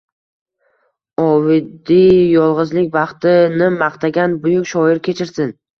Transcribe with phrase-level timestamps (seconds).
[1.25, 2.09] Ovidiy
[2.39, 4.39] “yolg’izlik baxti”ni maqtagan.
[4.49, 5.59] Buyuk shoir kechirsin